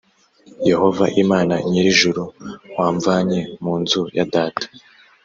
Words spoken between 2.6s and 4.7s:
wamvanye mu nzu ya data